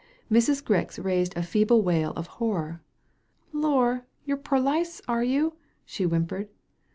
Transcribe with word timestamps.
Mrs. 0.31 0.63
Grix 0.63 0.97
raised 0.97 1.37
a 1.37 1.43
feeble 1.43 1.83
wail 1.83 2.11
of 2.15 2.25
horror. 2.41 2.81
"Lor', 3.53 4.07
you're 4.25 4.35
perlice, 4.35 4.99
are 5.07 5.23
you?" 5.23 5.57
she 5.85 6.05
whimpered. 6.05 6.49